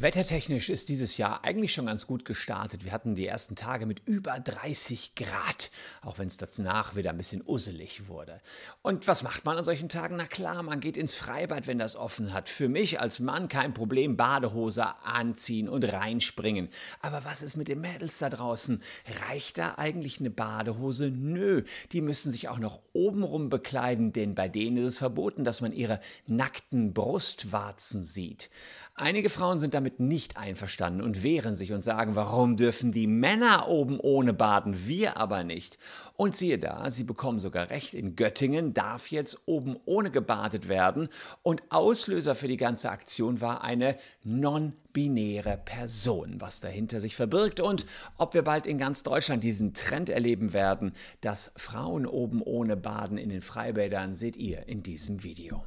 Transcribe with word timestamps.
Wettertechnisch 0.00 0.68
ist 0.68 0.90
dieses 0.90 1.16
Jahr 1.16 1.42
eigentlich 1.42 1.74
schon 1.74 1.86
ganz 1.86 2.06
gut 2.06 2.24
gestartet. 2.24 2.84
Wir 2.84 2.92
hatten 2.92 3.16
die 3.16 3.26
ersten 3.26 3.56
Tage 3.56 3.84
mit 3.84 4.00
über 4.06 4.38
30 4.38 5.16
Grad, 5.16 5.72
auch 6.02 6.18
wenn 6.18 6.28
es 6.28 6.36
danach 6.36 6.94
wieder 6.94 7.10
ein 7.10 7.16
bisschen 7.16 7.42
usselig 7.44 8.06
wurde. 8.06 8.40
Und 8.82 9.08
was 9.08 9.24
macht 9.24 9.44
man 9.44 9.58
an 9.58 9.64
solchen 9.64 9.88
Tagen? 9.88 10.14
Na 10.14 10.26
klar, 10.26 10.62
man 10.62 10.78
geht 10.78 10.96
ins 10.96 11.16
Freibad, 11.16 11.66
wenn 11.66 11.80
das 11.80 11.96
offen 11.96 12.32
hat. 12.32 12.48
Für 12.48 12.68
mich 12.68 13.00
als 13.00 13.18
Mann 13.18 13.48
kein 13.48 13.74
Problem, 13.74 14.16
Badehose 14.16 14.86
anziehen 15.04 15.68
und 15.68 15.82
reinspringen. 15.82 16.68
Aber 17.02 17.24
was 17.24 17.42
ist 17.42 17.56
mit 17.56 17.66
den 17.66 17.80
Mädels 17.80 18.18
da 18.18 18.30
draußen? 18.30 18.80
Reicht 19.26 19.58
da 19.58 19.74
eigentlich 19.78 20.20
eine 20.20 20.30
Badehose? 20.30 21.10
Nö, 21.10 21.64
die 21.90 22.02
müssen 22.02 22.30
sich 22.30 22.48
auch 22.48 22.60
noch 22.60 22.82
obenrum 22.92 23.48
bekleiden, 23.48 24.12
denn 24.12 24.36
bei 24.36 24.48
denen 24.48 24.76
ist 24.76 24.84
es 24.84 24.98
verboten, 24.98 25.42
dass 25.42 25.60
man 25.60 25.72
ihre 25.72 25.98
nackten 26.28 26.94
Brustwarzen 26.94 28.04
sieht. 28.04 28.48
Einige 29.00 29.30
Frauen 29.30 29.60
sind 29.60 29.74
damit 29.74 29.87
nicht 29.96 30.36
einverstanden 30.36 31.00
und 31.00 31.22
wehren 31.22 31.54
sich 31.54 31.72
und 31.72 31.80
sagen, 31.80 32.16
warum 32.16 32.56
dürfen 32.56 32.92
die 32.92 33.06
Männer 33.06 33.68
oben 33.68 33.98
ohne 33.98 34.32
baden, 34.32 34.86
wir 34.86 35.16
aber 35.16 35.44
nicht? 35.44 35.78
Und 36.16 36.36
siehe 36.36 36.58
da, 36.58 36.90
sie 36.90 37.04
bekommen 37.04 37.40
sogar 37.40 37.70
recht, 37.70 37.94
in 37.94 38.14
Göttingen 38.16 38.74
darf 38.74 39.08
jetzt 39.08 39.42
oben 39.46 39.76
ohne 39.86 40.10
gebadet 40.10 40.68
werden 40.68 41.08
und 41.42 41.62
Auslöser 41.70 42.34
für 42.34 42.48
die 42.48 42.56
ganze 42.56 42.90
Aktion 42.90 43.40
war 43.40 43.62
eine 43.62 43.96
non-binäre 44.24 45.60
Person, 45.64 46.40
was 46.40 46.60
dahinter 46.60 47.00
sich 47.00 47.16
verbirgt 47.16 47.60
und 47.60 47.86
ob 48.16 48.34
wir 48.34 48.42
bald 48.42 48.66
in 48.66 48.78
ganz 48.78 49.02
Deutschland 49.02 49.42
diesen 49.44 49.74
Trend 49.74 50.10
erleben 50.10 50.52
werden, 50.52 50.92
dass 51.20 51.52
Frauen 51.56 52.06
oben 52.06 52.42
ohne 52.42 52.76
baden 52.76 53.18
in 53.18 53.30
den 53.30 53.42
Freibädern, 53.42 54.14
seht 54.14 54.36
ihr 54.36 54.68
in 54.68 54.82
diesem 54.82 55.22
Video. 55.22 55.64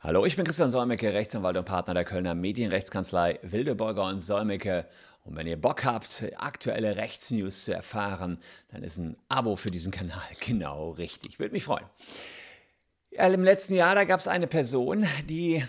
Hallo, 0.00 0.24
ich 0.24 0.36
bin 0.36 0.44
Christian 0.44 0.68
Solmecke, 0.68 1.12
Rechtsanwalt 1.12 1.56
und 1.56 1.64
Partner 1.64 1.92
der 1.92 2.04
Kölner 2.04 2.36
Medienrechtskanzlei 2.36 3.40
Wildeborger 3.42 4.04
und 4.04 4.20
Solmecke. 4.20 4.86
Und 5.24 5.34
wenn 5.34 5.48
ihr 5.48 5.60
Bock 5.60 5.84
habt, 5.84 6.22
aktuelle 6.36 6.94
Rechtsnews 6.94 7.64
zu 7.64 7.74
erfahren, 7.74 8.38
dann 8.68 8.84
ist 8.84 8.98
ein 8.98 9.16
Abo 9.28 9.56
für 9.56 9.72
diesen 9.72 9.90
Kanal 9.90 10.22
genau 10.40 10.90
richtig. 10.90 11.40
Würde 11.40 11.52
mich 11.52 11.64
freuen. 11.64 11.84
Im 13.10 13.42
letzten 13.42 13.74
Jahr, 13.74 13.96
da 13.96 14.04
gab 14.04 14.20
es 14.20 14.28
eine 14.28 14.46
Person, 14.46 15.04
die 15.28 15.64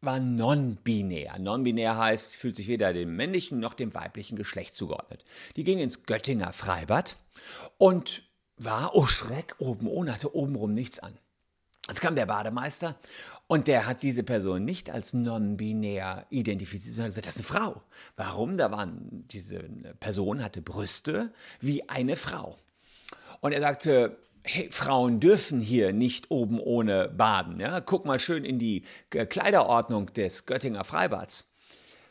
war 0.00 0.20
non-binär. 0.20 1.40
Non-binär 1.40 1.98
heißt, 1.98 2.36
fühlt 2.36 2.54
sich 2.54 2.68
weder 2.68 2.92
dem 2.92 3.16
männlichen 3.16 3.58
noch 3.58 3.74
dem 3.74 3.92
weiblichen 3.92 4.36
Geschlecht 4.36 4.76
zugeordnet. 4.76 5.24
Die 5.56 5.64
ging 5.64 5.80
ins 5.80 6.04
Göttinger 6.04 6.52
Freibad 6.52 7.16
und 7.78 8.22
war, 8.56 8.94
oh 8.94 9.06
Schreck, 9.06 9.56
oben 9.58 9.88
ohne, 9.88 10.12
hatte 10.14 10.32
obenrum 10.32 10.74
nichts 10.74 11.00
an. 11.00 11.18
Jetzt 11.88 12.00
kam 12.00 12.16
der 12.16 12.26
Bademeister 12.26 12.96
und 13.46 13.68
der 13.68 13.86
hat 13.86 14.02
diese 14.02 14.22
Person 14.22 14.64
nicht 14.64 14.90
als 14.90 15.12
non-binär 15.12 16.26
identifiziert, 16.30 16.94
sondern 16.94 17.10
gesagt, 17.10 17.26
das 17.26 17.36
ist 17.36 17.50
eine 17.50 17.58
Frau. 17.58 17.82
Warum? 18.16 18.56
Da 18.56 18.70
waren, 18.70 19.26
diese 19.30 19.60
Person 20.00 20.42
hatte 20.42 20.62
Brüste 20.62 21.32
wie 21.60 21.88
eine 21.88 22.16
Frau. 22.16 22.56
Und 23.40 23.52
er 23.52 23.60
sagte, 23.60 24.16
hey, 24.44 24.68
Frauen 24.70 25.20
dürfen 25.20 25.60
hier 25.60 25.92
nicht 25.92 26.30
oben 26.30 26.58
ohne 26.58 27.08
baden. 27.08 27.60
Ja? 27.60 27.80
Guck 27.80 28.06
mal 28.06 28.18
schön 28.18 28.44
in 28.44 28.58
die 28.58 28.84
Kleiderordnung 29.10 30.06
des 30.06 30.46
Göttinger 30.46 30.84
Freibads. 30.84 31.53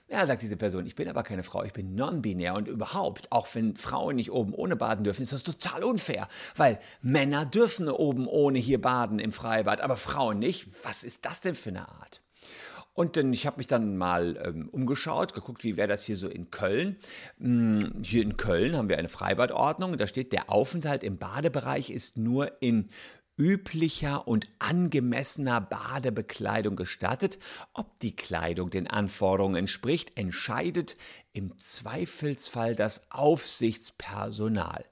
Ja, 0.10 0.28
sagt 0.28 0.42
diese 0.42 0.58
Person, 0.58 0.86
ich 0.86 0.96
bin 0.96 1.08
aber 1.08 1.24
keine 1.24 1.44
Frau, 1.44 1.64
ich 1.64 1.74
bin 1.74 1.96
non-binär 1.96 2.56
und 2.56 2.68
überhaupt, 2.68 3.32
auch 3.32 3.48
wenn 3.54 3.76
Frauen 3.76 4.18
nicht 4.18 4.32
oben 4.32 4.54
ohne 4.54 4.76
baden 4.76 5.04
dürfen, 5.04 5.24
ist 5.24 5.34
das 5.34 5.44
total 5.44 5.84
unfair, 5.84 6.28
weil 6.56 6.78
Männer 7.02 7.46
dürfen 7.46 7.90
oben 7.90 8.28
ohne 8.28 8.60
hier 8.60 8.82
baden 8.82 9.18
im 9.20 9.32
Freibad, 9.32 9.82
aber 9.82 9.98
Frauen 9.98 10.40
nicht. 10.40 10.68
Was 10.84 11.04
ist 11.04 11.26
das 11.26 11.42
denn 11.42 11.56
für 11.56 11.70
eine 11.70 11.88
Art? 11.88 12.22
Und 12.94 13.18
dann, 13.18 13.34
ich 13.34 13.48
habe 13.48 13.58
mich 13.58 13.68
dann 13.68 13.98
mal 13.98 14.40
ähm, 14.46 14.70
umgeschaut, 14.70 15.34
geguckt, 15.34 15.64
wie 15.64 15.78
wäre 15.78 15.88
das 15.88 16.04
hier 16.04 16.16
so 16.16 16.28
in 16.28 16.52
Köln. 16.52 16.98
Hm, 17.40 18.04
hier 18.04 18.22
in 18.22 18.38
Köln 18.38 18.78
haben 18.78 18.90
wir 18.90 19.00
eine 19.00 19.10
Freibadordnung. 19.10 19.98
Da 19.98 20.06
steht, 20.06 20.32
der 20.32 20.52
Aufenthalt 20.52 21.04
im 21.04 21.18
Badebereich 21.18 21.90
ist 21.90 22.18
nur 22.18 22.62
in 22.62 22.90
üblicher 23.38 24.28
und 24.28 24.48
angemessener 24.60 25.62
Badebekleidung 25.62 26.76
gestattet. 26.76 27.40
Ob 27.74 28.00
die 28.00 28.16
Kleidung 28.16 28.70
den 28.70 28.88
Anforderungen 28.88 29.56
entspricht, 29.56 30.18
entscheidet 30.18 30.98
im 31.34 31.58
Zweifelsfall 31.58 32.76
das 32.76 33.12
Aufsichtspersonal. 33.12 34.86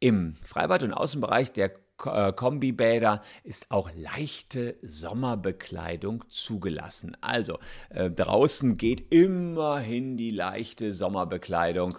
Im 0.00 0.36
Freibad- 0.42 0.82
und 0.82 0.92
Außenbereich 0.92 1.52
der 1.52 1.72
Kombibäder 1.98 3.22
ist 3.42 3.70
auch 3.70 3.90
leichte 3.94 4.76
Sommerbekleidung 4.82 6.24
zugelassen. 6.28 7.16
Also 7.20 7.58
äh, 7.90 8.08
draußen 8.10 8.76
geht 8.76 9.12
immerhin 9.12 10.16
die 10.16 10.30
leichte 10.30 10.92
Sommerbekleidung 10.94 11.90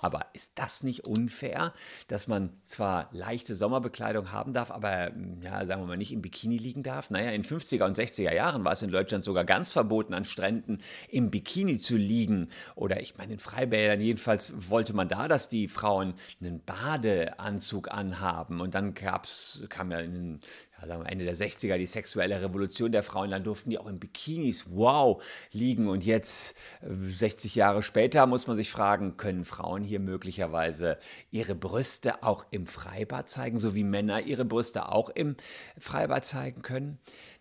aber 0.00 0.26
ist 0.34 0.52
das 0.56 0.82
nicht 0.82 1.08
unfair, 1.08 1.72
dass 2.08 2.28
man 2.28 2.50
zwar 2.64 3.08
leichte 3.12 3.54
Sommerbekleidung 3.54 4.30
haben 4.30 4.52
darf, 4.52 4.70
aber 4.70 5.10
ja, 5.40 5.64
sagen 5.64 5.82
wir 5.82 5.86
mal 5.86 5.96
nicht 5.96 6.12
im 6.12 6.22
Bikini 6.22 6.58
liegen 6.58 6.82
darf? 6.82 7.10
Naja, 7.10 7.30
in 7.30 7.42
50er 7.42 7.84
und 7.84 7.96
60er 7.96 8.32
Jahren 8.32 8.64
war 8.64 8.72
es 8.72 8.82
in 8.82 8.90
Deutschland 8.90 9.24
sogar 9.24 9.44
ganz 9.44 9.70
verboten, 9.70 10.12
an 10.12 10.24
Stränden 10.24 10.80
im 11.08 11.30
Bikini 11.30 11.78
zu 11.78 11.96
liegen. 11.96 12.48
Oder 12.74 13.00
ich 13.00 13.16
meine, 13.16 13.32
in 13.32 13.38
Freibädern 13.38 14.00
jedenfalls 14.00 14.70
wollte 14.70 14.94
man 14.94 15.08
da, 15.08 15.28
dass 15.28 15.48
die 15.48 15.66
Frauen 15.66 16.14
einen 16.40 16.62
Badeanzug 16.62 17.90
anhaben. 17.90 18.60
Und 18.60 18.74
dann 18.74 18.94
gab's, 19.46 19.64
kam 19.68 19.90
ja 19.90 20.00
in 20.00 20.40
ja, 20.80 20.88
sagen 20.88 21.04
wir 21.04 21.10
Ende 21.10 21.24
der 21.24 21.36
60er 21.36 21.78
die 21.78 21.86
sexuelle 21.86 22.42
Revolution 22.42 22.92
der 22.92 23.02
Frauen, 23.02 23.30
dann 23.30 23.44
durften 23.44 23.70
die 23.70 23.78
auch 23.78 23.86
in 23.86 23.98
Bikinis, 23.98 24.66
wow, 24.68 25.22
liegen. 25.52 25.88
Und 25.88 26.04
jetzt, 26.04 26.54
60 26.82 27.56
äh, 27.56 27.58
Jahre 27.58 27.82
später, 27.82 28.26
muss 28.26 28.46
man 28.46 28.56
sich 28.56 28.70
fragen, 28.70 29.16
können 29.16 29.44
Frauen 29.44 29.82
hier 29.82 30.00
möglicherweise 30.00 30.98
ihre 31.30 31.54
Brüste 31.54 32.22
auch 32.22 32.46
im 32.50 32.66
Freibad 32.66 33.30
zeigen, 33.30 33.58
so 33.58 33.74
wie 33.74 33.84
Männer 33.84 34.20
ihre 34.20 34.44
Brüste 34.44 34.90
auch 34.90 35.08
im 35.08 35.36
Freibad 35.78 36.26
zeigen 36.26 36.62
können? 36.62 36.98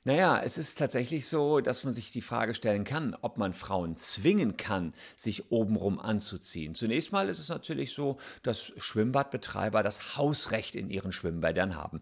Naja, 0.07 0.39
es 0.43 0.59
ist 0.59 0.77
tatsächlich 0.77 1.27
so, 1.27 1.61
dass 1.61 1.83
man 1.83 1.91
sich 1.91 2.11
die 2.11 2.21
Frage 2.21 2.53
stellen 2.53 2.83
kann, 2.83 3.17
ob 3.21 3.37
man 3.37 3.53
Frauen 3.53 3.95
zwingen 3.95 4.55
kann, 4.55 4.93
sich 5.15 5.51
obenrum 5.51 5.99
anzuziehen. 5.99 6.75
Zunächst 6.75 7.11
mal 7.11 7.27
ist 7.27 7.39
es 7.39 7.49
natürlich 7.49 7.91
so, 7.91 8.17
dass 8.43 8.71
Schwimmbadbetreiber 8.77 9.81
das 9.81 10.15
Hausrecht 10.15 10.75
in 10.75 10.91
ihren 10.91 11.11
Schwimmbädern 11.11 11.75
haben. 11.75 12.01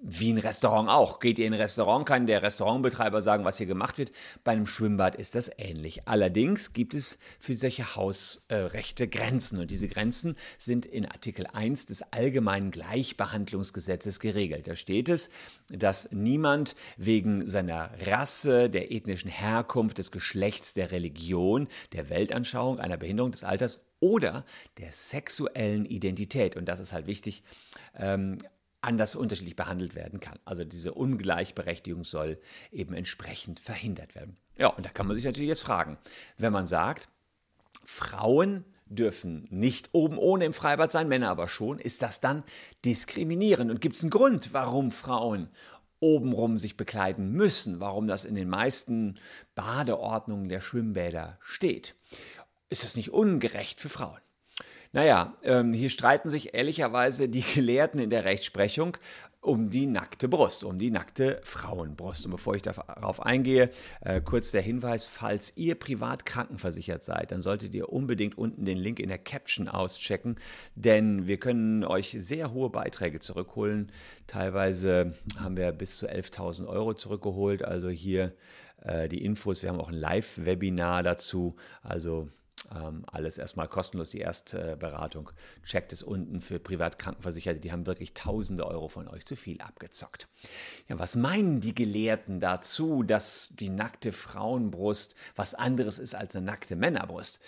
Wie 0.00 0.32
ein 0.32 0.38
Restaurant 0.38 0.88
auch. 0.88 1.18
Geht 1.18 1.40
ihr 1.40 1.46
in 1.48 1.52
ein 1.52 1.60
Restaurant, 1.60 2.06
kann 2.06 2.28
der 2.28 2.44
Restaurantbetreiber 2.44 3.20
sagen, 3.20 3.44
was 3.44 3.58
hier 3.58 3.66
gemacht 3.66 3.98
wird. 3.98 4.12
Bei 4.44 4.52
einem 4.52 4.68
Schwimmbad 4.68 5.16
ist 5.16 5.34
das 5.34 5.50
ähnlich. 5.58 6.06
Allerdings 6.06 6.72
gibt 6.72 6.94
es 6.94 7.18
für 7.40 7.56
solche 7.56 7.96
Hausrechte 7.96 9.08
Grenzen. 9.08 9.58
Und 9.58 9.72
diese 9.72 9.88
Grenzen 9.88 10.36
sind 10.56 10.86
in 10.86 11.04
Artikel 11.04 11.48
1 11.48 11.86
des 11.86 12.02
Allgemeinen 12.12 12.70
Gleichbehandlungsgesetzes 12.70 14.20
geregelt. 14.20 14.68
Da 14.68 14.76
steht 14.76 15.08
es, 15.08 15.30
dass 15.68 16.12
niemand 16.12 16.76
wegen 16.96 17.39
seiner 17.46 17.90
Rasse, 18.06 18.70
der 18.70 18.92
ethnischen 18.92 19.30
Herkunft, 19.30 19.98
des 19.98 20.10
Geschlechts, 20.10 20.74
der 20.74 20.92
Religion, 20.92 21.68
der 21.92 22.10
Weltanschauung, 22.10 22.80
einer 22.80 22.96
Behinderung 22.96 23.32
des 23.32 23.44
Alters 23.44 23.80
oder 24.00 24.44
der 24.78 24.92
sexuellen 24.92 25.84
Identität. 25.84 26.56
Und 26.56 26.66
das 26.66 26.80
ist 26.80 26.92
halt 26.92 27.06
wichtig. 27.06 27.42
Ähm, 27.96 28.38
anders 28.82 29.14
unterschiedlich 29.14 29.56
behandelt 29.56 29.94
werden 29.94 30.20
kann. 30.20 30.38
Also 30.44 30.64
diese 30.64 30.94
Ungleichberechtigung 30.94 32.04
soll 32.04 32.38
eben 32.72 32.94
entsprechend 32.94 33.60
verhindert 33.60 34.14
werden. 34.14 34.36
Ja, 34.56 34.68
und 34.68 34.86
da 34.86 34.90
kann 34.90 35.06
man 35.06 35.16
sich 35.16 35.24
natürlich 35.24 35.48
jetzt 35.48 35.62
fragen, 35.62 35.98
wenn 36.38 36.52
man 36.52 36.66
sagt, 36.66 37.08
Frauen 37.84 38.64
dürfen 38.86 39.46
nicht 39.50 39.90
oben 39.92 40.18
ohne 40.18 40.44
im 40.44 40.52
Freibad 40.52 40.90
sein, 40.90 41.08
Männer 41.08 41.30
aber 41.30 41.48
schon, 41.48 41.78
ist 41.78 42.02
das 42.02 42.20
dann 42.20 42.42
diskriminierend? 42.84 43.70
Und 43.70 43.80
gibt 43.80 43.96
es 43.96 44.02
einen 44.02 44.10
Grund, 44.10 44.52
warum 44.52 44.90
Frauen 44.90 45.48
obenrum 46.00 46.58
sich 46.58 46.76
bekleiden 46.76 47.32
müssen, 47.32 47.80
warum 47.80 48.06
das 48.08 48.24
in 48.24 48.34
den 48.34 48.48
meisten 48.48 49.18
Badeordnungen 49.54 50.48
der 50.48 50.60
Schwimmbäder 50.60 51.38
steht. 51.40 51.94
Ist 52.70 52.84
das 52.84 52.96
nicht 52.96 53.10
ungerecht 53.10 53.80
für 53.80 53.88
Frauen? 53.88 54.20
Naja, 54.92 55.36
ähm, 55.44 55.72
hier 55.72 55.90
streiten 55.90 56.28
sich 56.28 56.54
ehrlicherweise 56.54 57.28
die 57.28 57.42
Gelehrten 57.54 58.00
in 58.00 58.10
der 58.10 58.24
Rechtsprechung 58.24 58.96
um 59.40 59.70
die 59.70 59.86
nackte 59.86 60.28
Brust, 60.28 60.64
um 60.64 60.78
die 60.78 60.90
nackte 60.90 61.40
Frauenbrust. 61.44 62.26
Und 62.26 62.32
bevor 62.32 62.56
ich 62.56 62.62
darauf 62.62 63.24
eingehe, 63.24 63.70
äh, 64.02 64.20
kurz 64.20 64.50
der 64.50 64.60
Hinweis, 64.60 65.06
falls 65.06 65.56
ihr 65.56 65.76
privat 65.76 66.26
krankenversichert 66.26 67.02
seid, 67.02 67.32
dann 67.32 67.40
solltet 67.40 67.74
ihr 67.74 67.90
unbedingt 67.90 68.36
unten 68.36 68.64
den 68.64 68.76
Link 68.76 69.00
in 69.00 69.08
der 69.08 69.18
Caption 69.18 69.68
auschecken, 69.68 70.36
denn 70.74 71.26
wir 71.26 71.38
können 71.38 71.84
euch 71.84 72.16
sehr 72.18 72.52
hohe 72.52 72.68
Beiträge 72.68 73.18
zurückholen. 73.20 73.90
Teilweise 74.26 75.14
haben 75.38 75.56
wir 75.56 75.72
bis 75.72 75.96
zu 75.96 76.06
11.000 76.06 76.66
Euro 76.66 76.92
zurückgeholt. 76.92 77.64
Also 77.64 77.88
hier 77.88 78.34
äh, 78.82 79.08
die 79.08 79.24
Infos, 79.24 79.62
wir 79.62 79.70
haben 79.70 79.80
auch 79.80 79.88
ein 79.88 79.94
Live-Webinar 79.94 81.02
dazu. 81.02 81.56
Also 81.82 82.28
Ähm, 82.74 83.04
alles 83.10 83.36
erstmal 83.36 83.66
kostenlos, 83.66 84.10
die 84.10 84.20
Erstberatung. 84.20 85.30
Checkt 85.64 85.92
es 85.92 86.02
unten 86.02 86.40
für 86.40 86.60
Privatkrankenversicherte, 86.60 87.60
die 87.60 87.72
haben 87.72 87.86
wirklich 87.86 88.14
tausende 88.14 88.66
Euro 88.66 88.88
von 88.88 89.08
euch 89.08 89.24
zu 89.24 89.34
viel 89.34 89.60
abgezockt. 89.60 90.28
Ja, 90.88 90.98
was 90.98 91.16
meinen 91.16 91.60
die 91.60 91.74
Gelehrten 91.74 92.38
dazu, 92.38 93.02
dass 93.02 93.50
die 93.58 93.70
nackte 93.70 94.12
Frauenbrust 94.12 95.16
was 95.34 95.54
anderes 95.54 95.98
ist 95.98 96.14
als 96.14 96.36
eine 96.36 96.46
nackte 96.46 96.76
Männerbrust? 96.76 97.40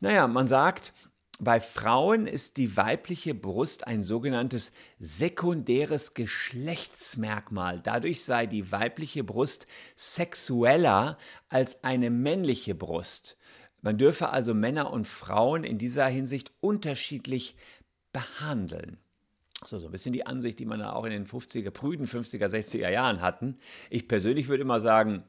Naja, 0.00 0.26
man 0.26 0.48
sagt, 0.48 0.92
bei 1.40 1.60
Frauen 1.60 2.28
ist 2.28 2.58
die 2.58 2.76
weibliche 2.76 3.34
Brust 3.34 3.88
ein 3.88 4.04
sogenanntes 4.04 4.70
sekundäres 5.00 6.14
Geschlechtsmerkmal. 6.14 7.80
Dadurch 7.80 8.24
sei 8.24 8.46
die 8.46 8.70
weibliche 8.70 9.24
Brust 9.24 9.66
sexueller 9.96 11.18
als 11.48 11.82
eine 11.82 12.10
männliche 12.10 12.76
Brust. 12.76 13.36
Man 13.84 13.98
dürfe 13.98 14.30
also 14.30 14.54
Männer 14.54 14.90
und 14.90 15.06
Frauen 15.06 15.62
in 15.62 15.76
dieser 15.76 16.06
Hinsicht 16.06 16.50
unterschiedlich 16.60 17.54
behandeln. 18.14 18.96
So, 19.62 19.78
so 19.78 19.86
ein 19.86 19.92
bisschen 19.92 20.14
die 20.14 20.24
Ansicht, 20.24 20.58
die 20.58 20.64
man 20.64 20.80
auch 20.80 21.04
in 21.04 21.10
den 21.10 21.26
50er, 21.26 21.70
prüden 21.70 22.06
50er, 22.06 22.46
60er 22.46 22.88
Jahren 22.88 23.20
hatten. 23.20 23.58
Ich 23.90 24.08
persönlich 24.08 24.48
würde 24.48 24.62
immer 24.62 24.80
sagen, 24.80 25.22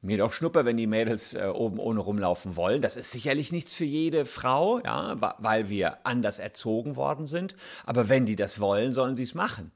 mir 0.00 0.16
doch 0.16 0.32
Schnuppe, 0.32 0.64
wenn 0.64 0.78
die 0.78 0.86
Mädels 0.86 1.34
äh, 1.34 1.44
oben 1.44 1.78
ohne 1.78 2.00
rumlaufen 2.00 2.56
wollen. 2.56 2.80
Das 2.80 2.96
ist 2.96 3.12
sicherlich 3.12 3.52
nichts 3.52 3.74
für 3.74 3.84
jede 3.84 4.24
Frau, 4.24 4.80
ja, 4.80 5.16
weil 5.38 5.68
wir 5.68 6.06
anders 6.06 6.38
erzogen 6.38 6.96
worden 6.96 7.26
sind. 7.26 7.56
Aber 7.84 8.08
wenn 8.08 8.24
die 8.24 8.36
das 8.36 8.58
wollen, 8.58 8.94
sollen 8.94 9.18
sie 9.18 9.24
es 9.24 9.34
machen. 9.34 9.70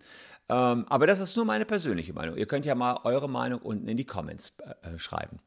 Ähm, 0.49 0.87
aber 0.89 1.07
das 1.07 1.21
ist 1.21 1.37
nur 1.37 1.45
meine 1.45 1.67
persönliche 1.67 2.15
Meinung. 2.15 2.39
Ihr 2.39 2.47
könnt 2.47 2.65
ja 2.65 2.75
mal 2.75 2.99
eure 3.05 3.29
Meinung 3.29 3.61
unten 3.61 3.89
in 3.89 3.99
die 3.99 4.07
Comments 4.07 4.57
äh, 4.83 4.99
schreiben. 4.99 5.39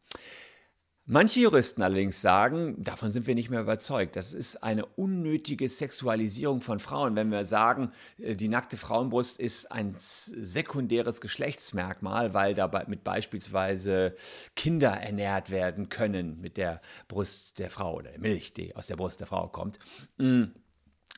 Manche 1.11 1.39
Juristen 1.39 1.81
allerdings 1.81 2.21
sagen, 2.21 2.83
davon 2.83 3.09
sind 3.09 3.25
wir 3.25 3.33
nicht 3.33 3.49
mehr 3.49 3.61
überzeugt, 3.61 4.15
das 4.15 4.35
ist 4.35 4.57
eine 4.57 4.85
unnötige 4.85 5.67
Sexualisierung 5.67 6.61
von 6.61 6.77
Frauen, 6.79 7.15
wenn 7.15 7.31
wir 7.31 7.47
sagen, 7.47 7.91
äh, 8.19 8.35
die 8.35 8.47
nackte 8.47 8.77
Frauenbrust 8.77 9.39
ist 9.39 9.71
ein 9.71 9.95
sekundäres 9.97 11.19
Geschlechtsmerkmal, 11.19 12.35
weil 12.35 12.53
dabei 12.53 12.85
mit 12.87 13.03
beispielsweise 13.03 14.13
Kinder 14.55 14.91
ernährt 14.91 15.49
werden 15.49 15.89
können 15.89 16.39
mit 16.41 16.57
der 16.57 16.79
Brust 17.07 17.57
der 17.57 17.71
Frau 17.71 17.95
oder 17.95 18.11
der 18.11 18.19
Milch, 18.19 18.53
die 18.53 18.75
aus 18.75 18.85
der 18.85 18.95
Brust 18.95 19.19
der 19.19 19.25
Frau 19.25 19.47
kommt. 19.47 19.79
Mm. 20.19 20.43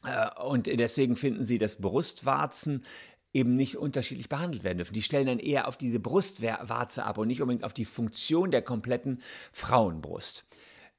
Äh, 0.05 0.41
und 0.41 0.67
deswegen 0.67 1.17
finden 1.17 1.43
sie, 1.43 1.57
dass 1.57 1.75
Brustwarzen 1.75 2.85
eben 3.33 3.55
nicht 3.55 3.77
unterschiedlich 3.77 4.29
behandelt 4.29 4.63
werden 4.63 4.77
dürfen. 4.79 4.93
Die 4.93 5.01
stellen 5.01 5.27
dann 5.27 5.39
eher 5.39 5.67
auf 5.67 5.77
diese 5.77 5.99
Brustwarze 5.99 7.03
ab 7.05 7.17
und 7.17 7.27
nicht 7.27 7.41
unbedingt 7.41 7.63
auf 7.63 7.73
die 7.73 7.85
Funktion 7.85 8.51
der 8.51 8.61
kompletten 8.61 9.21
Frauenbrust. 9.51 10.45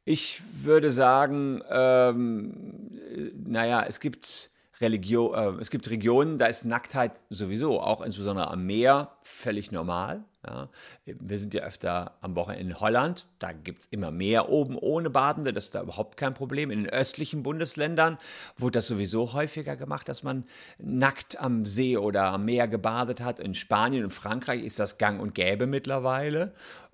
Ich 0.04 0.42
würde 0.62 0.92
sagen, 0.92 1.62
ähm, 1.70 2.90
naja, 3.34 3.84
es 3.86 4.00
gibt 4.00 4.51
Religion, 4.82 5.34
äh, 5.34 5.60
es 5.60 5.70
gibt 5.70 5.88
Regionen, 5.88 6.38
da 6.38 6.46
ist 6.46 6.64
Nacktheit 6.64 7.22
sowieso, 7.30 7.80
auch 7.80 8.02
insbesondere 8.02 8.50
am 8.50 8.66
Meer, 8.66 9.12
völlig 9.22 9.72
normal. 9.72 10.24
Ja. 10.46 10.68
Wir 11.06 11.38
sind 11.38 11.54
ja 11.54 11.62
öfter 11.62 12.16
am 12.20 12.34
Wochenende 12.34 12.64
in 12.64 12.80
Holland, 12.80 13.26
da 13.38 13.52
gibt 13.52 13.82
es 13.82 13.86
immer 13.86 14.10
mehr 14.10 14.48
oben 14.48 14.76
ohne 14.76 15.08
Badende, 15.08 15.52
das 15.52 15.64
ist 15.64 15.74
da 15.76 15.82
überhaupt 15.82 16.16
kein 16.16 16.34
Problem. 16.34 16.70
In 16.70 16.84
den 16.84 16.92
östlichen 16.92 17.44
Bundesländern 17.44 18.18
wurde 18.58 18.78
das 18.78 18.88
sowieso 18.88 19.32
häufiger 19.32 19.76
gemacht, 19.76 20.08
dass 20.08 20.24
man 20.24 20.44
nackt 20.78 21.40
am 21.40 21.64
See 21.64 21.96
oder 21.96 22.24
am 22.24 22.44
Meer 22.44 22.66
gebadet 22.66 23.20
hat. 23.20 23.38
In 23.38 23.54
Spanien 23.54 24.04
und 24.04 24.12
Frankreich 24.12 24.62
ist 24.62 24.80
das 24.80 24.98
gang 24.98 25.20
und 25.20 25.34
gäbe 25.34 25.66
mittlerweile 25.66 26.52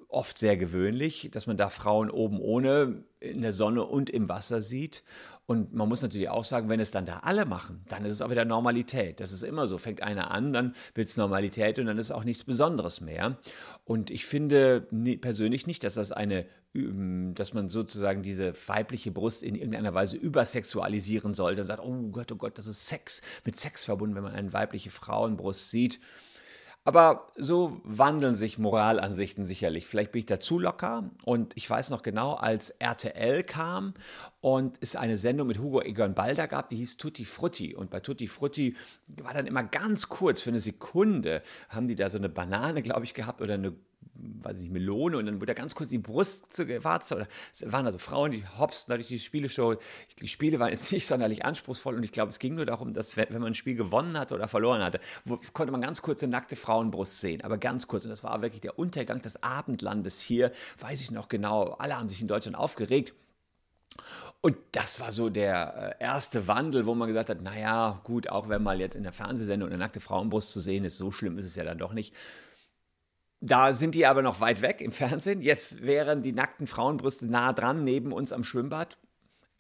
oft 0.09 0.39
sehr 0.39 0.57
gewöhnlich, 0.57 1.29
dass 1.33 1.47
man 1.47 1.57
da 1.57 1.71
Frauen 1.71 2.11
oben 2.11 2.41
ohne 2.41 3.05
in 3.21 3.43
der 3.43 3.53
Sonne 3.53 3.85
und 3.85 4.11
im 4.11 4.29
Wasser 4.29 4.63
sieht. 4.63 5.03
Und 5.51 5.73
man 5.73 5.89
muss 5.89 6.03
natürlich 6.03 6.29
auch 6.29 6.45
sagen, 6.45 6.69
wenn 6.69 6.79
es 6.79 6.91
dann 6.91 7.07
da 7.07 7.21
alle 7.21 7.47
machen, 7.47 7.81
dann 7.89 8.05
ist 8.05 8.13
es 8.13 8.21
auch 8.21 8.29
wieder 8.29 8.45
Normalität. 8.45 9.19
Das 9.19 9.33
ist 9.33 9.43
immer 9.43 9.67
so. 9.67 9.79
Fängt 9.79 10.03
einer 10.03 10.31
an, 10.31 10.53
dann 10.53 10.75
wird 10.95 11.09
es 11.09 11.17
Normalität 11.17 11.79
und 11.79 11.87
dann 11.87 11.97
ist 11.97 12.11
auch 12.11 12.25
nichts 12.25 12.45
Besonderes 12.45 13.01
mehr. 13.01 13.39
Und 13.87 14.11
ich 14.11 14.27
finde 14.27 14.87
persönlich 15.23 15.67
nicht, 15.67 15.85
dass 15.85 15.95
das 15.95 16.13
eine, 16.13 16.45
dass 16.75 17.55
man 17.55 17.71
sozusagen 17.71 18.23
diese 18.23 18.53
weibliche 18.67 19.11
Brust 19.11 19.43
in 19.43 19.55
irgendeiner 19.55 19.95
Weise 19.95 20.19
übersexualisieren 20.19 21.33
sollte. 21.33 21.65
Sagt, 21.65 21.83
oh 21.83 22.11
Gott, 22.11 22.31
oh 22.31 22.37
Gott, 22.37 22.59
das 22.59 22.67
ist 22.67 22.87
Sex, 22.87 23.23
mit 23.47 23.57
Sex 23.57 23.85
verbunden, 23.85 24.17
wenn 24.17 24.25
man 24.25 24.35
eine 24.35 24.53
weibliche 24.53 24.91
Frauenbrust 24.91 25.71
sieht. 25.71 25.99
Aber 26.89 27.29
so 27.37 27.83
wandeln 27.85 28.35
sich 28.35 28.57
Moralansichten 28.57 29.45
sicherlich. 29.45 29.87
Vielleicht 29.87 30.13
bin 30.13 30.21
ich 30.21 30.25
da 30.25 30.41
zu 30.41 30.59
locker. 30.59 31.11
Und 31.23 31.55
ich 31.55 31.69
weiß 31.69 31.91
noch 31.91 32.03
genau, 32.03 32.33
als 32.33 32.71
RTL 32.71 33.43
kam 33.43 33.93
und 34.41 34.79
es 34.81 34.97
eine 34.97 35.19
Sendung 35.19 35.49
mit 35.49 35.59
Hugo 35.59 35.83
Egon 35.83 36.15
Balder 36.15 36.49
gab, 36.49 36.71
die 36.71 36.77
hieß 36.77 36.97
Tutti 36.97 37.27
Frutti. 37.27 37.77
Und 37.77 37.91
bei 37.91 38.01
Tutti 38.01 38.27
Frutti 38.27 38.75
war 39.07 39.35
dann 39.35 39.47
immer 39.47 39.65
ganz 39.65 40.09
kurz, 40.09 40.41
für 40.41 40.49
eine 40.49 40.61
Sekunde, 40.61 41.43
haben 41.69 41.89
die 41.89 41.95
da 41.95 42.09
so 42.09 42.17
eine 42.17 42.31
Banane, 42.31 42.81
glaube 42.81 43.05
ich, 43.05 43.13
gehabt 43.13 43.43
oder 43.43 43.53
eine 43.53 43.75
weiß 44.19 44.59
ich 44.59 44.65
nicht, 44.65 44.73
Melone 44.73 45.19
und 45.19 45.27
dann 45.27 45.37
wurde 45.37 45.47
da 45.47 45.55
ganz 45.55 45.75
kurz 45.75 45.91
die 45.91 45.99
Brust 45.99 46.53
zu 46.53 46.67
gewarzt. 46.67 47.13
Oder 47.13 47.29
es 47.53 47.71
waren 47.71 47.87
also 47.87 47.99
Frauen, 47.99 48.33
die 48.33 48.45
hopsten 48.59 48.95
durch 48.95 49.09
die 49.09 49.19
Spieleshow. 49.19 49.77
Die 50.21 50.29
Spiele 50.29 50.59
waren 50.59 50.71
jetzt 50.71 50.91
nicht 50.93 51.07
sonderlich 51.07 51.45
anspruchsvoll 51.45 51.95
und 51.95 52.03
ich 52.03 52.13
glaube, 52.13 52.31
es 52.31 52.39
ging 52.39 52.55
nur 52.55 52.67
darum, 52.67 52.93
dass 52.93 53.17
wenn 53.17 53.33
man 53.33 53.45
ein 53.45 53.55
Spiel 53.55 53.75
gewonnen 53.75 54.19
hatte 54.19 54.35
oder 54.35 54.49
verloren 54.49 54.83
hatte, 54.83 55.01
wo, 55.25 55.39
konnte 55.53 55.73
man 55.73 55.81
ganz 55.81 56.03
kurz 56.03 56.23
eine 56.23 56.33
nackte 56.33 56.57
Frauenbrust 56.57 57.21
sehen, 57.21 57.43
aber 57.43 57.59
ganz 57.59 57.87
kurz. 57.87 58.05
Und 58.05 58.11
das 58.11 58.25
war 58.25 58.43
wirklich 58.43 58.61
der 58.61 58.79
Untergang 58.79 59.23
des 59.23 59.43
Abendlandes 59.43 60.21
hier, 60.21 60.53
weiß 60.79 61.01
ich 61.01 61.11
noch 61.11 61.29
genau. 61.29 61.77
Alle 61.79 61.97
haben 61.97 62.09
sich 62.09 62.21
in 62.21 62.29
Deutschland 62.29 62.57
aufgeregt. 62.57 63.15
Und 64.41 64.57
das 64.73 65.01
war 65.01 65.11
so 65.11 65.31
der 65.31 65.97
äh, 66.01 66.05
erste 66.05 66.47
Wandel, 66.47 66.87
wo 66.87 66.95
man 66.95 67.09
gesagt 67.09 67.29
hat, 67.29 67.43
naja, 67.43 68.01
gut, 68.05 68.29
auch 68.29 68.49
wenn 68.49 68.63
mal 68.63 68.79
jetzt 68.81 68.95
in 68.95 69.03
der 69.03 69.13
Fernsehsendung 69.13 69.69
eine 69.69 69.79
nackte 69.79 69.99
Frauenbrust 69.99 70.53
zu 70.53 70.61
sehen 70.61 70.85
ist, 70.85 70.97
so 70.97 71.11
schlimm 71.11 71.39
ist 71.39 71.45
es 71.45 71.57
ja 71.57 71.65
dann 71.65 71.79
doch 71.79 71.93
nicht. 71.93 72.15
Da 73.41 73.73
sind 73.73 73.95
die 73.95 74.07
aber 74.07 74.23
noch 74.23 74.41
weit 74.41 74.63
weg 74.63 74.81
im 74.81 74.93
Fernsehen. 74.93 75.41
Jetzt 75.41 75.83
wären 75.83 76.23
die 76.23 76.33
nackten 76.33 76.67
Frauenbrüste 76.67 77.31
nah 77.31 77.53
dran, 77.53 77.85
neben 77.85 78.13
uns 78.13 78.33
am 78.33 78.43
Schwimmbad. 78.43 78.99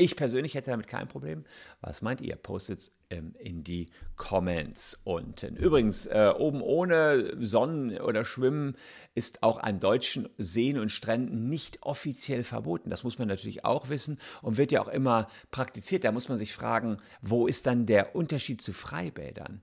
Ich 0.01 0.15
persönlich 0.15 0.55
hätte 0.55 0.71
damit 0.71 0.87
kein 0.87 1.09
Problem. 1.09 1.45
Was 1.81 2.03
meint 2.03 2.21
ihr? 2.21 2.37
Postet 2.37 2.79
es 2.79 2.93
ähm, 3.11 3.35
in 3.37 3.65
die 3.65 3.91
Comments 4.15 4.97
unten. 5.03 5.57
Übrigens, 5.57 6.07
äh, 6.07 6.33
oben 6.39 6.63
ohne 6.63 7.37
Sonnen 7.45 7.99
oder 7.99 8.25
Schwimmen 8.25 8.77
ist 9.17 9.43
auch 9.43 9.59
an 9.59 9.81
deutschen 9.81 10.29
Seen 10.39 10.79
und 10.79 10.93
Stränden 10.93 11.49
nicht 11.49 11.83
offiziell 11.83 12.45
verboten. 12.45 12.91
Das 12.91 13.03
muss 13.03 13.19
man 13.19 13.27
natürlich 13.27 13.65
auch 13.65 13.89
wissen 13.89 14.21
und 14.41 14.57
wird 14.57 14.71
ja 14.71 14.83
auch 14.83 14.89
immer 14.89 15.27
praktiziert. 15.51 16.05
Da 16.05 16.13
muss 16.13 16.29
man 16.29 16.39
sich 16.39 16.55
fragen, 16.55 16.99
wo 17.21 17.49
ist 17.49 17.67
dann 17.67 17.85
der 17.85 18.15
Unterschied 18.15 18.63
zu 18.63 18.73
Freibädern? 18.73 19.63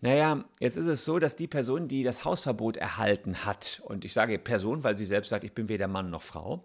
Naja, 0.00 0.44
jetzt 0.60 0.76
ist 0.76 0.86
es 0.86 1.04
so, 1.04 1.18
dass 1.18 1.36
die 1.36 1.46
Person, 1.46 1.88
die 1.88 2.02
das 2.02 2.24
Hausverbot 2.24 2.76
erhalten 2.76 3.44
hat, 3.44 3.82
und 3.84 4.04
ich 4.04 4.12
sage 4.12 4.38
Person, 4.38 4.82
weil 4.82 4.96
sie 4.96 5.04
selbst 5.04 5.28
sagt, 5.28 5.44
ich 5.44 5.52
bin 5.52 5.68
weder 5.68 5.88
Mann 5.88 6.10
noch 6.10 6.22
Frau, 6.22 6.64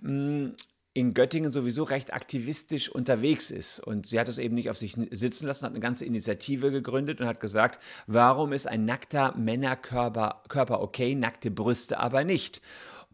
mm, 0.00 0.48
in 0.92 1.14
Göttingen 1.14 1.50
sowieso 1.50 1.84
recht 1.84 2.12
aktivistisch 2.12 2.88
unterwegs 2.88 3.50
ist. 3.50 3.78
Und 3.78 4.06
sie 4.06 4.18
hat 4.18 4.28
es 4.28 4.38
eben 4.38 4.56
nicht 4.56 4.70
auf 4.70 4.78
sich 4.78 4.96
sitzen 5.10 5.46
lassen, 5.46 5.64
hat 5.64 5.72
eine 5.72 5.80
ganze 5.80 6.04
Initiative 6.04 6.72
gegründet 6.72 7.20
und 7.20 7.28
hat 7.28 7.38
gesagt, 7.38 7.80
warum 8.06 8.52
ist 8.52 8.66
ein 8.66 8.86
nackter 8.86 9.34
Männerkörper 9.36 10.42
Körper 10.48 10.80
okay, 10.80 11.14
nackte 11.14 11.50
Brüste 11.50 12.00
aber 12.00 12.24
nicht? 12.24 12.60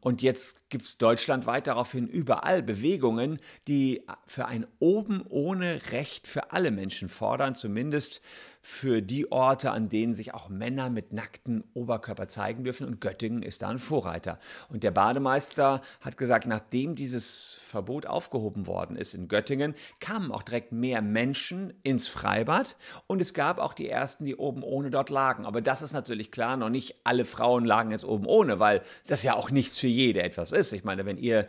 Und 0.00 0.22
jetzt 0.22 0.70
gibt 0.70 0.84
es 0.84 0.98
deutschlandweit 0.98 1.66
daraufhin 1.66 2.06
überall 2.06 2.62
Bewegungen, 2.62 3.40
die 3.66 4.04
für 4.26 4.46
ein 4.46 4.66
Oben 4.78 5.22
ohne 5.28 5.80
Recht 5.90 6.28
für 6.28 6.52
alle 6.52 6.70
Menschen 6.70 7.08
fordern, 7.08 7.56
zumindest 7.56 8.20
für 8.68 9.00
die 9.00 9.30
Orte, 9.30 9.70
an 9.70 9.88
denen 9.88 10.12
sich 10.12 10.34
auch 10.34 10.48
Männer 10.48 10.90
mit 10.90 11.12
nacktem 11.12 11.62
Oberkörper 11.72 12.26
zeigen 12.26 12.64
dürfen. 12.64 12.84
Und 12.84 13.00
Göttingen 13.00 13.44
ist 13.44 13.62
da 13.62 13.68
ein 13.68 13.78
Vorreiter. 13.78 14.40
Und 14.68 14.82
der 14.82 14.90
Bademeister 14.90 15.80
hat 16.00 16.16
gesagt, 16.16 16.48
nachdem 16.48 16.96
dieses 16.96 17.56
Verbot 17.60 18.06
aufgehoben 18.06 18.66
worden 18.66 18.96
ist 18.96 19.14
in 19.14 19.28
Göttingen, 19.28 19.76
kamen 20.00 20.32
auch 20.32 20.42
direkt 20.42 20.72
mehr 20.72 21.00
Menschen 21.00 21.74
ins 21.84 22.08
Freibad. 22.08 22.76
Und 23.06 23.22
es 23.22 23.34
gab 23.34 23.60
auch 23.60 23.72
die 23.72 23.88
ersten, 23.88 24.24
die 24.24 24.34
oben 24.34 24.64
ohne 24.64 24.90
dort 24.90 25.10
lagen. 25.10 25.46
Aber 25.46 25.62
das 25.62 25.80
ist 25.80 25.92
natürlich 25.92 26.32
klar, 26.32 26.56
noch 26.56 26.68
nicht 26.68 26.96
alle 27.04 27.24
Frauen 27.24 27.64
lagen 27.64 27.92
jetzt 27.92 28.04
oben 28.04 28.26
ohne, 28.26 28.58
weil 28.58 28.82
das 29.06 29.22
ja 29.22 29.36
auch 29.36 29.52
nichts 29.52 29.78
für 29.78 29.86
jede 29.86 30.24
etwas 30.24 30.50
ist. 30.50 30.72
Ich 30.72 30.82
meine, 30.82 31.06
wenn 31.06 31.18
ihr 31.18 31.46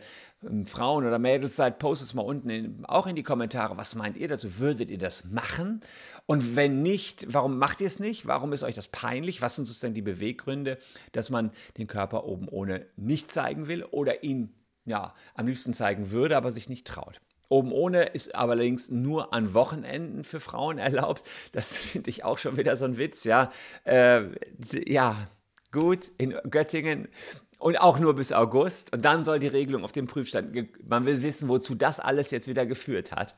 Frauen 0.66 1.04
oder 1.04 1.18
Mädels 1.18 1.56
seid, 1.56 1.80
postet 1.80 2.08
es 2.08 2.14
mal 2.14 2.22
unten 2.22 2.48
in, 2.48 2.84
auch 2.84 3.08
in 3.08 3.16
die 3.16 3.24
Kommentare. 3.24 3.76
Was 3.76 3.96
meint 3.96 4.16
ihr 4.16 4.28
dazu? 4.28 4.58
Würdet 4.58 4.88
ihr 4.88 4.98
das 4.98 5.24
machen? 5.24 5.80
Und 6.26 6.54
wenn 6.54 6.80
nicht, 6.82 7.26
warum 7.32 7.58
macht 7.58 7.80
ihr 7.80 7.88
es 7.88 7.98
nicht? 7.98 8.26
Warum 8.26 8.52
ist 8.52 8.62
euch 8.62 8.76
das 8.76 8.86
peinlich? 8.86 9.42
Was 9.42 9.56
sind 9.56 9.64
sozusagen 9.66 9.94
die 9.94 10.02
Beweggründe, 10.02 10.78
dass 11.10 11.28
man 11.28 11.50
den 11.76 11.88
Körper 11.88 12.24
oben 12.24 12.48
ohne 12.48 12.86
nicht 12.96 13.32
zeigen 13.32 13.66
will 13.66 13.82
oder 13.84 14.22
ihn 14.22 14.54
ja 14.84 15.14
am 15.34 15.48
liebsten 15.48 15.74
zeigen 15.74 16.12
würde, 16.12 16.36
aber 16.36 16.52
sich 16.52 16.68
nicht 16.68 16.86
traut? 16.86 17.20
Oben 17.48 17.72
ohne 17.72 18.04
ist 18.04 18.34
allerdings 18.34 18.90
nur 18.90 19.34
an 19.34 19.54
Wochenenden 19.54 20.22
für 20.22 20.38
Frauen 20.38 20.78
erlaubt. 20.78 21.24
Das 21.50 21.76
finde 21.76 22.10
ich 22.10 22.22
auch 22.22 22.38
schon 22.38 22.56
wieder 22.56 22.76
so 22.76 22.84
ein 22.84 22.96
Witz, 22.96 23.24
ja. 23.24 23.50
Äh, 23.84 24.22
ja, 24.86 25.16
gut, 25.72 26.12
in 26.16 26.30
Göttingen 26.48 27.08
Und 27.58 27.80
auch 27.80 27.98
nur 27.98 28.14
bis 28.14 28.32
August. 28.32 28.92
Und 28.92 29.04
dann 29.04 29.24
soll 29.24 29.40
die 29.40 29.48
Regelung 29.48 29.84
auf 29.84 29.92
den 29.92 30.06
Prüfstand, 30.06 30.56
man 30.88 31.06
will 31.06 31.22
wissen, 31.22 31.48
wozu 31.48 31.74
das 31.74 32.00
alles 32.00 32.30
jetzt 32.30 32.48
wieder 32.48 32.66
geführt 32.66 33.12
hat. 33.12 33.34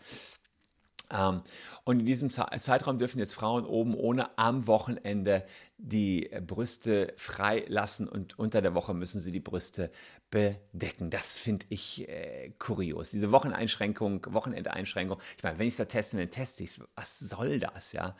Ähm, 1.10 1.42
und 1.84 2.00
in 2.00 2.06
diesem 2.06 2.30
Zeitraum 2.30 2.98
dürfen 2.98 3.18
jetzt 3.18 3.34
Frauen 3.34 3.64
oben 3.64 3.94
ohne 3.94 4.38
am 4.38 4.66
Wochenende 4.66 5.44
die 5.78 6.30
Brüste 6.46 7.12
freilassen 7.16 8.06
und 8.08 8.38
unter 8.38 8.62
der 8.62 8.74
Woche 8.74 8.94
müssen 8.94 9.20
sie 9.20 9.32
die 9.32 9.40
Brüste 9.40 9.90
bedecken. 10.30 11.10
Das 11.10 11.36
finde 11.36 11.66
ich 11.70 12.08
äh, 12.08 12.50
kurios. 12.58 13.10
Diese 13.10 13.32
Wocheneinschränkung, 13.32 14.26
Wochenendeinschränkung. 14.28 15.18
Ich 15.36 15.42
meine, 15.42 15.58
wenn 15.58 15.66
ich 15.66 15.74
es 15.74 15.78
da 15.78 15.86
testen 15.86 16.18
will, 16.18 16.28
teste 16.28 16.62
ich 16.62 16.70
es. 16.70 16.80
Was 16.94 17.18
soll 17.18 17.58
das, 17.58 17.92
ja? 17.92 18.14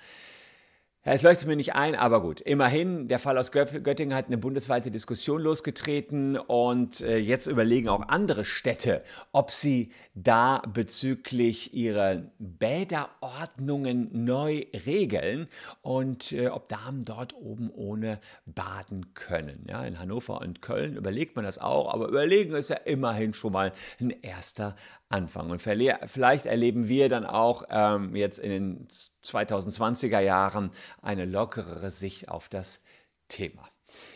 Es 1.02 1.22
leuchtet 1.22 1.48
mir 1.48 1.56
nicht 1.56 1.74
ein, 1.74 1.94
aber 1.94 2.20
gut. 2.20 2.42
Immerhin, 2.42 3.08
der 3.08 3.18
Fall 3.18 3.38
aus 3.38 3.52
Göttingen 3.52 4.14
hat 4.14 4.26
eine 4.26 4.36
bundesweite 4.36 4.90
Diskussion 4.90 5.40
losgetreten 5.40 6.36
und 6.36 7.00
äh, 7.00 7.16
jetzt 7.16 7.46
überlegen 7.46 7.88
auch 7.88 8.08
andere 8.08 8.44
Städte, 8.44 9.02
ob 9.32 9.50
sie 9.50 9.92
da 10.14 10.60
bezüglich 10.70 11.72
ihrer 11.72 12.24
Bäderordnungen 12.38 14.10
neu 14.26 14.66
regeln 14.84 15.48
und 15.80 16.32
äh, 16.32 16.48
ob 16.48 16.68
Damen 16.68 17.06
dort 17.06 17.34
oben 17.34 17.70
ohne 17.70 18.20
baden 18.44 19.14
können. 19.14 19.64
Ja, 19.70 19.82
in 19.84 19.98
Hannover 19.98 20.42
und 20.42 20.60
Köln 20.60 20.96
überlegt 20.96 21.34
man 21.34 21.46
das 21.46 21.58
auch, 21.58 21.94
aber 21.94 22.08
überlegen 22.08 22.52
ist 22.52 22.68
ja 22.68 22.76
immerhin 22.76 23.32
schon 23.32 23.54
mal 23.54 23.72
ein 24.00 24.10
erster 24.20 24.76
anfangen. 25.10 25.50
Und 25.50 25.60
vielleicht 25.60 26.46
erleben 26.46 26.88
wir 26.88 27.08
dann 27.08 27.26
auch 27.26 27.64
ähm, 27.68 28.14
jetzt 28.16 28.38
in 28.38 28.50
den 28.50 28.88
2020er 29.24 30.20
Jahren 30.20 30.70
eine 31.02 31.26
lockerere 31.26 31.90
Sicht 31.90 32.28
auf 32.28 32.48
das 32.48 32.82
Thema. 33.28 33.68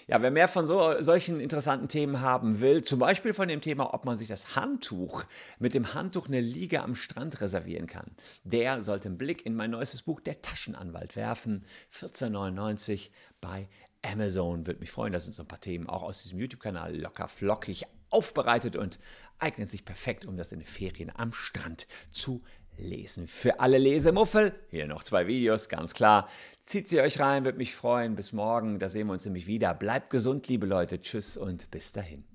Ja, 0.07 0.23
wer 0.23 0.31
mehr 0.31 0.47
von 0.47 0.67
so, 0.67 1.01
solchen 1.01 1.41
interessanten 1.41 1.89
Themen 1.89 2.21
haben 2.21 2.61
will, 2.61 2.83
zum 2.83 3.01
Beispiel 3.01 3.35
von 3.35 3.49
dem 3.49 3.61
Thema, 3.61 3.93
ob 3.93 4.05
man 4.05 4.17
sich 4.17 4.29
das 4.29 4.55
Handtuch 4.55 5.25
mit 5.59 5.75
dem 5.75 5.95
Handtuch 5.95 6.29
eine 6.29 6.41
Liege 6.41 6.83
am 6.83 6.95
Strand 6.95 7.41
reservieren 7.41 7.89
kann, 7.89 8.13
der 8.45 8.81
sollte 8.83 9.09
einen 9.09 9.19
Blick 9.19 9.45
in 9.45 9.57
mein 9.57 9.73
neuestes 9.73 10.03
Buch 10.03 10.21
Der 10.21 10.41
Taschenanwalt 10.43 11.17
werfen. 11.17 11.65
14,99 11.93 13.11
bei 13.41 13.69
Amazon. 14.03 14.67
Würde 14.67 14.81
mich 14.81 14.93
freuen, 14.93 15.13
da 15.13 15.19
sind 15.19 15.33
so 15.33 15.43
ein 15.43 15.49
paar 15.49 15.61
Themen 15.61 15.89
auch 15.89 16.03
aus 16.03 16.23
diesem 16.23 16.39
YouTube-Kanal 16.39 16.97
locker 16.97 17.27
flockig 17.27 17.87
aufbereitet 18.15 18.77
und 18.77 18.99
eignet 19.39 19.69
sich 19.69 19.85
perfekt, 19.85 20.27
um 20.27 20.37
das 20.37 20.53
in 20.53 20.61
den 20.61 20.67
Ferien 20.67 21.13
am 21.15 21.33
Strand 21.33 21.87
zu 22.11 22.43
lesen. 22.79 23.27
Für 23.27 23.61
alle 23.61 23.79
Lesemuffel, 23.79 24.55
hier 24.71 24.87
noch 24.87 25.03
zwei 25.03 25.27
Videos, 25.27 25.69
ganz 25.69 25.95
klar. 25.95 26.29
Zieht 26.65 26.89
sie 26.89 27.01
euch 27.01 27.21
rein, 27.21 27.45
würde 27.45 27.59
mich 27.59 27.75
freuen. 27.75 28.17
Bis 28.17 28.33
morgen, 28.33 28.79
da 28.79 28.89
sehen 28.89 29.07
wir 29.09 29.13
uns 29.13 29.25
nämlich 29.25 29.47
wieder. 29.47 29.75
Bleibt 29.75 30.11
gesund, 30.11 30.49
liebe 30.49 30.67
Leute. 30.67 31.01
Tschüss 31.01 31.37
und 31.37 31.71
bis 31.71 31.93
dahin. 31.93 32.34